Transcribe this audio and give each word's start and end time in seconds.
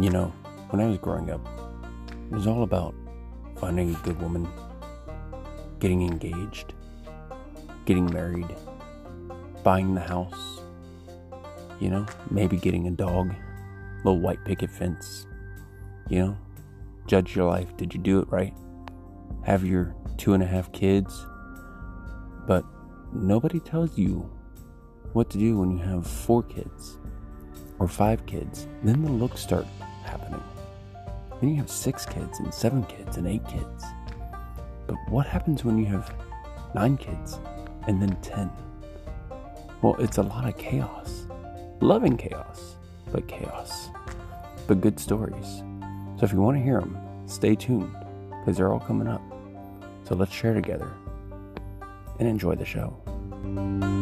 You 0.00 0.10
know, 0.10 0.32
when 0.70 0.80
I 0.80 0.86
was 0.86 0.98
growing 0.98 1.28
up, 1.30 1.40
it 2.30 2.34
was 2.34 2.46
all 2.46 2.62
about 2.62 2.94
finding 3.56 3.92
a 3.92 3.98
good 4.04 4.20
woman, 4.22 4.46
getting 5.80 6.02
engaged, 6.02 6.74
getting 7.84 8.06
married, 8.12 8.46
buying 9.64 9.96
the 9.96 10.00
house, 10.00 10.60
you 11.80 11.90
know, 11.90 12.06
maybe 12.30 12.56
getting 12.56 12.86
a 12.86 12.92
dog, 12.92 13.34
little 14.04 14.20
white 14.20 14.44
picket 14.44 14.70
fence, 14.70 15.26
you 16.08 16.20
know, 16.20 16.38
judge 17.08 17.34
your 17.34 17.50
life. 17.50 17.76
Did 17.76 17.92
you 17.92 17.98
do 17.98 18.20
it 18.20 18.28
right? 18.28 18.54
Have 19.44 19.64
your 19.64 19.96
two 20.16 20.32
and 20.32 20.44
a 20.44 20.46
half 20.46 20.70
kids. 20.70 21.26
But 22.46 22.64
nobody 23.12 23.58
tells 23.58 23.98
you 23.98 24.30
what 25.12 25.28
to 25.30 25.38
do 25.38 25.58
when 25.58 25.72
you 25.72 25.78
have 25.78 26.06
four 26.06 26.44
kids 26.44 26.98
or 27.80 27.88
five 27.88 28.24
kids. 28.26 28.68
Then 28.84 29.02
the 29.02 29.10
looks 29.10 29.40
start 29.40 29.66
happening. 30.08 30.42
Then 31.40 31.50
you 31.50 31.56
have 31.56 31.70
six 31.70 32.04
kids 32.04 32.40
and 32.40 32.52
seven 32.52 32.82
kids 32.84 33.16
and 33.16 33.26
eight 33.26 33.46
kids. 33.46 33.84
But 34.86 34.96
what 35.08 35.26
happens 35.26 35.64
when 35.64 35.78
you 35.78 35.86
have 35.86 36.12
nine 36.74 36.96
kids 36.96 37.38
and 37.86 38.02
then 38.02 38.16
ten? 38.22 38.50
Well, 39.82 39.94
it's 40.00 40.18
a 40.18 40.22
lot 40.22 40.48
of 40.48 40.56
chaos. 40.58 41.26
Loving 41.80 42.16
chaos, 42.16 42.76
but 43.12 43.28
chaos. 43.28 43.90
But 44.66 44.80
good 44.80 44.98
stories. 44.98 45.62
So 46.18 46.24
if 46.24 46.32
you 46.32 46.40
want 46.40 46.56
to 46.56 46.62
hear 46.62 46.80
them, 46.80 46.98
stay 47.26 47.54
tuned 47.54 47.94
because 48.40 48.56
they're 48.56 48.72
all 48.72 48.80
coming 48.80 49.06
up. 49.06 49.22
So 50.04 50.16
let's 50.16 50.32
share 50.32 50.54
together 50.54 50.90
and 52.18 52.26
enjoy 52.26 52.56
the 52.56 52.64
show. 52.64 53.97